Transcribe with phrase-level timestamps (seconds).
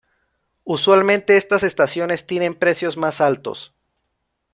[0.63, 3.71] Usualmente estas estaciones tienen precios más altos.